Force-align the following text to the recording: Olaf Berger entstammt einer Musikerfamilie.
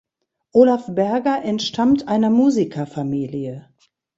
Olaf 0.51 0.87
Berger 0.87 1.43
entstammt 1.43 2.07
einer 2.07 2.31
Musikerfamilie. 2.31 3.69